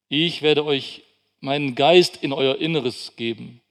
[0.09, 1.03] Ich werde euch
[1.39, 3.61] meinen Geist in euer Inneres geben.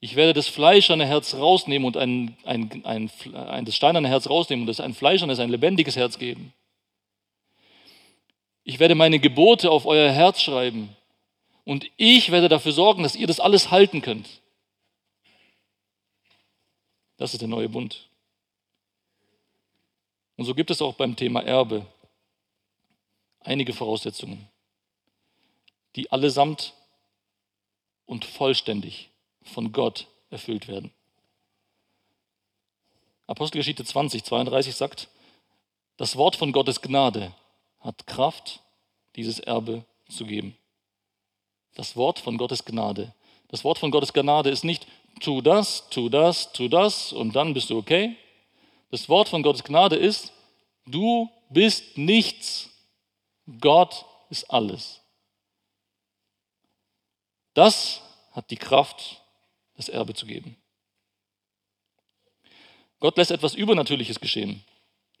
[0.00, 4.62] Ich werde das fleischerne Herz rausnehmen und ein, ein, ein, ein, das steinerne Herz rausnehmen
[4.62, 6.52] und das ein fleischernes, ein lebendiges Herz geben.
[8.64, 10.94] Ich werde meine Gebote auf euer Herz schreiben
[11.64, 14.28] und ich werde dafür sorgen, dass ihr das alles halten könnt.
[17.16, 18.08] Das ist der neue Bund.
[20.36, 21.86] Und so gibt es auch beim Thema Erbe
[23.40, 24.48] einige Voraussetzungen
[25.96, 26.74] die allesamt
[28.06, 29.10] und vollständig
[29.42, 30.92] von Gott erfüllt werden.
[33.26, 35.08] Apostelgeschichte 20, 32 sagt,
[35.96, 37.32] das Wort von Gottes Gnade
[37.80, 38.60] hat Kraft,
[39.16, 40.56] dieses Erbe zu geben.
[41.74, 43.14] Das Wort von Gottes Gnade.
[43.48, 44.86] Das Wort von Gottes Gnade ist nicht,
[45.20, 48.16] tu das, tu das, tu das und dann bist du okay.
[48.90, 50.32] Das Wort von Gottes Gnade ist,
[50.86, 52.70] du bist nichts,
[53.60, 55.00] Gott ist alles.
[57.54, 59.22] Das hat die Kraft,
[59.76, 60.56] das Erbe zu geben.
[63.00, 64.64] Gott lässt etwas Übernatürliches geschehen.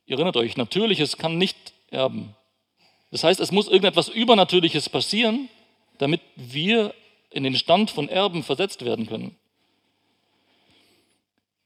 [0.06, 2.34] Ihr erinnert euch, Natürliches kann nicht erben.
[3.10, 5.48] Das heißt, es muss irgendetwas Übernatürliches passieren,
[5.98, 6.94] damit wir
[7.30, 9.36] in den Stand von Erben versetzt werden können.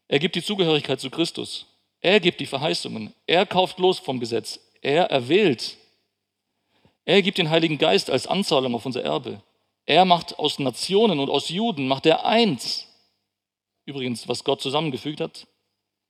[0.09, 1.67] Er gibt die Zugehörigkeit zu Christus.
[2.01, 3.15] Er gibt die Verheißungen.
[3.27, 4.61] Er kauft los vom Gesetz.
[4.81, 5.77] Er erwählt.
[7.05, 9.43] Er gibt den Heiligen Geist als Anzahlung auf unser Erbe.
[9.89, 12.87] Er macht aus Nationen und aus Juden, macht er eins.
[13.87, 15.47] Übrigens, was Gott zusammengefügt hat,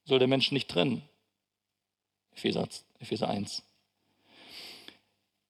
[0.04, 1.08] soll der Mensch nicht trennen.
[2.34, 2.66] Epheser,
[2.98, 3.62] Epheser 1.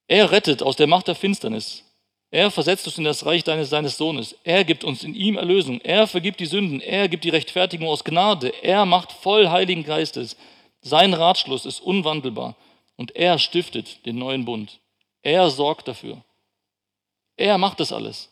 [0.08, 1.84] Er rettet aus der Macht der Finsternis.
[2.30, 4.36] Er versetzt uns in das Reich deines, seines Sohnes.
[4.44, 5.80] Er gibt uns in ihm Erlösung.
[5.80, 6.82] Er vergibt die Sünden.
[6.82, 8.52] Er gibt die Rechtfertigung aus Gnade.
[8.62, 10.36] Er macht voll Heiligen Geistes.
[10.82, 12.56] Sein Ratschluss ist unwandelbar.
[12.96, 14.80] Und er stiftet den neuen Bund.
[15.22, 16.22] Er sorgt dafür.
[17.38, 18.28] Er macht das alles.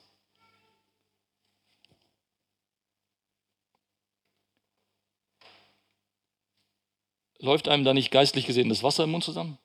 [7.39, 9.59] Läuft einem da nicht geistlich gesehen das Wasser im Mund zusammen?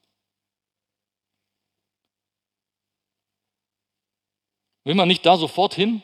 [4.83, 6.03] Will man nicht da sofort hin?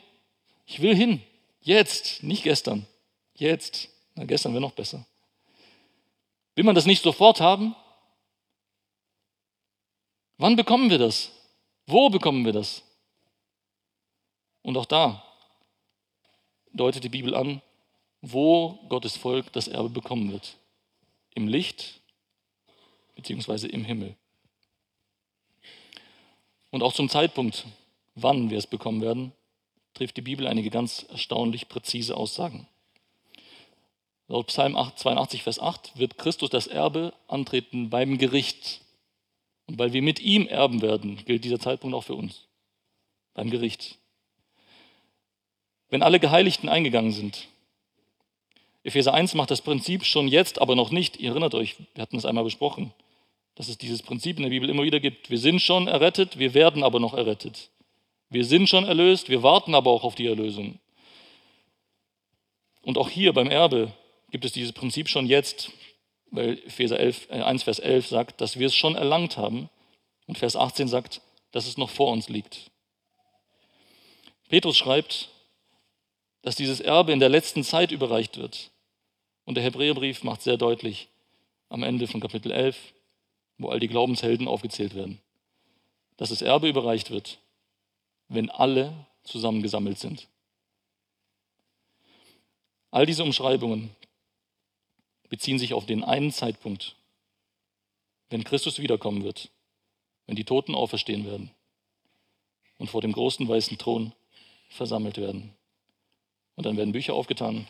[0.66, 1.22] Ich will hin.
[1.60, 2.86] Jetzt, nicht gestern.
[3.34, 3.88] Jetzt.
[4.16, 5.06] Na, gestern wäre noch besser.
[6.56, 7.76] Will man das nicht sofort haben?
[10.38, 11.30] Wann bekommen wir das?
[11.86, 12.82] Wo bekommen wir das?
[14.68, 15.24] Und auch da,
[16.74, 17.62] deutet die Bibel an,
[18.20, 20.58] wo Gottes Volk das Erbe bekommen wird.
[21.34, 22.02] Im Licht
[23.14, 24.14] beziehungsweise im Himmel.
[26.70, 27.64] Und auch zum Zeitpunkt,
[28.14, 29.32] wann wir es bekommen werden,
[29.94, 32.68] trifft die Bibel einige ganz erstaunlich präzise Aussagen.
[34.26, 38.82] Laut Psalm 82, Vers 8 wird Christus das Erbe antreten beim Gericht.
[39.64, 42.48] Und weil wir mit ihm erben werden, gilt dieser Zeitpunkt auch für uns.
[43.32, 43.96] Beim Gericht.
[45.90, 47.48] Wenn alle Geheiligten eingegangen sind,
[48.84, 51.18] Epheser 1 macht das Prinzip schon jetzt, aber noch nicht.
[51.18, 52.92] Ihr erinnert euch, wir hatten es einmal besprochen,
[53.54, 55.30] dass es dieses Prinzip in der Bibel immer wieder gibt.
[55.30, 57.70] Wir sind schon errettet, wir werden aber noch errettet.
[58.30, 60.78] Wir sind schon erlöst, wir warten aber auch auf die Erlösung.
[62.82, 63.92] Und auch hier beim Erbe
[64.30, 65.70] gibt es dieses Prinzip schon jetzt,
[66.30, 69.68] weil Epheser 11, äh 1, Vers 11 sagt, dass wir es schon erlangt haben.
[70.26, 71.22] Und Vers 18 sagt,
[71.52, 72.70] dass es noch vor uns liegt.
[74.48, 75.30] Petrus schreibt,
[76.48, 78.70] dass dieses Erbe in der letzten Zeit überreicht wird.
[79.44, 81.08] Und der Hebräerbrief macht sehr deutlich
[81.68, 82.94] am Ende von Kapitel 11,
[83.58, 85.20] wo all die Glaubenshelden aufgezählt werden,
[86.16, 87.38] dass das Erbe überreicht wird
[88.30, 90.26] wenn alle zusammengesammelt sind.
[92.90, 93.90] All diese Umschreibungen
[95.28, 96.96] beziehen sich auf den einen Zeitpunkt,
[98.30, 99.50] wenn Christus wiederkommen wird,
[100.24, 101.50] wenn die Toten auferstehen werden
[102.78, 104.14] und vor dem großen weißen Thron
[104.70, 105.54] versammelt werden.
[106.58, 107.68] Und dann werden Bücher aufgetan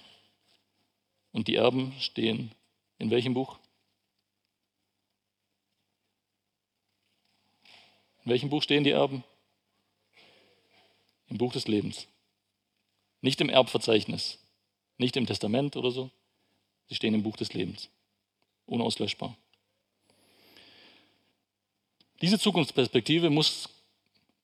[1.32, 2.53] und die Erben stehen
[2.97, 3.59] in welchem Buch?
[8.24, 9.24] In welchem Buch stehen die Erben?
[11.28, 12.09] Im Buch des Lebens.
[13.20, 14.39] Nicht im Erbverzeichnis,
[14.97, 16.11] nicht im Testament oder so.
[16.86, 17.91] Sie stehen im Buch des Lebens.
[18.64, 19.36] Unauslöschbar.
[22.22, 23.68] Diese Zukunftsperspektive muss,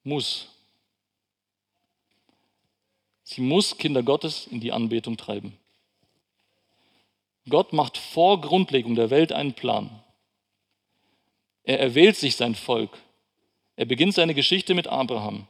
[0.02, 0.53] muss,
[3.24, 5.58] sie muss Kinder Gottes in die Anbetung treiben.
[7.48, 9.90] Gott macht vor Grundlegung der Welt einen Plan.
[11.64, 12.96] Er erwählt sich sein Volk.
[13.76, 15.46] Er beginnt seine Geschichte mit Abraham.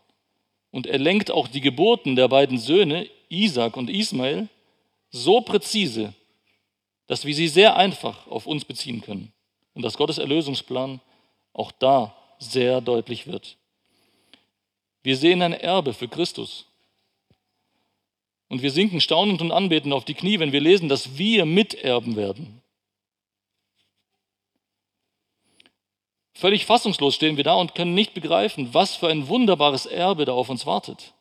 [0.70, 4.48] Und er lenkt auch die Geburten der beiden Söhne, Isaac und Ismael,
[5.10, 6.14] so präzise,
[7.06, 9.32] dass wir sie sehr einfach auf uns beziehen können.
[9.74, 11.00] Und dass Gottes Erlösungsplan
[11.52, 13.56] auch da sehr deutlich wird.
[15.02, 16.66] Wir sehen ein Erbe für Christus.
[18.48, 22.16] Und wir sinken staunend und anbetend auf die Knie, wenn wir lesen, dass wir miterben
[22.16, 22.62] werden.
[26.34, 30.32] Völlig fassungslos stehen wir da und können nicht begreifen, was für ein wunderbares Erbe da
[30.32, 31.14] auf uns wartet.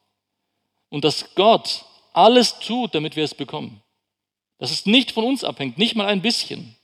[0.90, 3.82] Und dass Gott alles tut, damit wir es bekommen.
[4.58, 6.76] Dass es nicht von uns abhängt, nicht mal ein bisschen.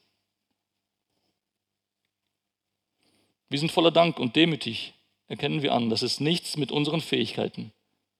[3.50, 4.94] Wir sind voller Dank und demütig
[5.28, 7.72] erkennen wir an, dass es nichts mit unseren Fähigkeiten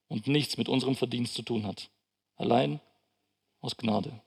[0.08, 1.90] und nichts mit unserem Verdienst zu tun hat.
[2.40, 2.80] Allein
[3.60, 4.22] aus Gnade.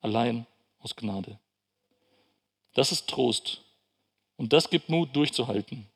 [0.00, 0.44] Allein
[0.80, 1.38] aus Gnade.
[2.74, 3.62] Das ist Trost
[4.36, 5.86] und das gibt Mut, durchzuhalten.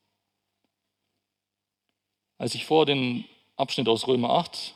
[2.39, 3.25] Als ich vor den
[3.57, 4.75] Abschnitt aus Römer 8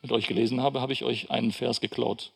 [0.00, 2.32] mit euch gelesen habe, habe ich euch einen Vers geklaut.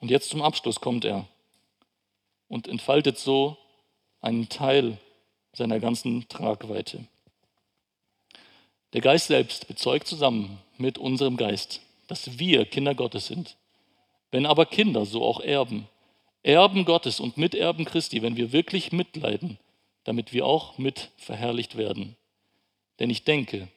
[0.00, 1.26] Und jetzt zum Abschluss kommt er
[2.48, 3.56] und entfaltet so
[4.20, 4.98] einen Teil
[5.56, 7.06] seiner ganzen Tragweite.
[8.92, 13.56] Der Geist selbst bezeugt zusammen mit unserem Geist, dass wir Kinder Gottes sind.
[14.30, 15.88] Wenn aber Kinder, so auch Erben,
[16.42, 19.58] Erben Gottes und Miterben Christi, wenn wir wirklich mitleiden,
[20.04, 22.16] damit wir auch mit verherrlicht werden.
[22.98, 23.68] Denn ich denke,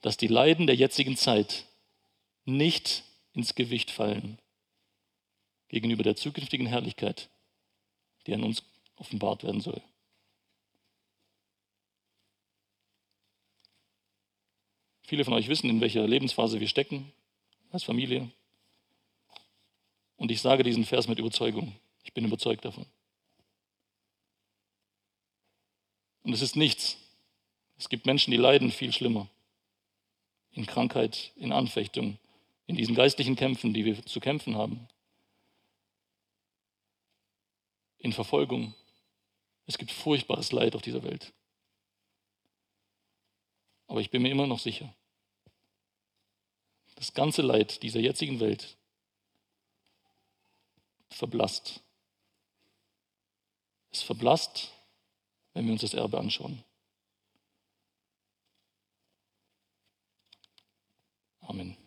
[0.00, 1.64] dass die Leiden der jetzigen Zeit
[2.44, 3.04] nicht
[3.34, 4.38] ins Gewicht fallen
[5.68, 7.28] gegenüber der zukünftigen Herrlichkeit,
[8.26, 8.64] die an uns
[8.96, 9.80] offenbart werden soll.
[15.02, 17.12] Viele von euch wissen, in welcher Lebensphase wir stecken
[17.70, 18.30] als Familie.
[20.16, 21.74] Und ich sage diesen Vers mit Überzeugung.
[22.04, 22.86] Ich bin überzeugt davon.
[26.22, 26.96] Und es ist nichts.
[27.78, 29.28] Es gibt Menschen, die leiden viel schlimmer.
[30.52, 32.18] In Krankheit, in Anfechtung,
[32.66, 34.86] in diesen geistlichen Kämpfen, die wir zu kämpfen haben.
[37.98, 38.74] In Verfolgung.
[39.66, 41.32] Es gibt furchtbares Leid auf dieser Welt.
[43.92, 44.90] Aber ich bin mir immer noch sicher.
[46.94, 48.78] Das ganze Leid dieser jetzigen Welt
[51.10, 51.82] verblasst.
[53.90, 54.72] Es verblasst,
[55.52, 56.64] wenn wir uns das Erbe anschauen.
[61.42, 61.81] Amen.